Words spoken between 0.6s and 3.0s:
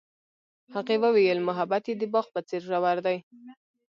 هغې وویل محبت یې د باغ په څېر ژور